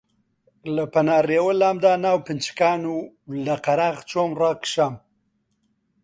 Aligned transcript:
لە 0.75 0.83
پەنا 0.93 1.17
ڕێوە 1.29 1.53
لامدا 1.61 1.93
ناو 2.05 2.17
پنچکان 2.25 2.81
و 2.93 2.97
لە 3.45 3.55
قەراغ 3.65 3.97
چۆم 4.09 4.31
ڕاکشام 4.41 4.93